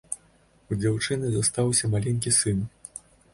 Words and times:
У 0.71 0.77
дзяўчыны 0.83 1.29
застаўся 1.35 1.91
маленькі 1.93 2.35
сын. 2.39 2.65